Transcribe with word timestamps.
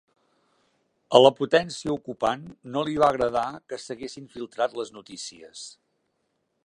A 1.17 1.19
la 1.23 1.31
potència 1.41 1.91
ocupant 1.97 2.47
no 2.77 2.83
li 2.89 2.97
va 3.03 3.11
agradar 3.15 3.45
que 3.73 3.79
s'haguessin 3.85 4.27
filtrat 4.33 4.75
les 4.81 4.93
notícies. 4.97 5.67